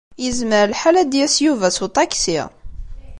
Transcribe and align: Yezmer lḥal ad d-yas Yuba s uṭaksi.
Yezmer 0.23 0.63
lḥal 0.73 0.95
ad 1.01 1.07
d-yas 1.11 1.35
Yuba 1.45 1.67
s 1.75 1.77
uṭaksi. 1.85 2.39